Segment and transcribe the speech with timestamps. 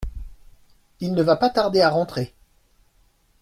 [0.99, 2.33] Il ne va pas tarder à rentrer.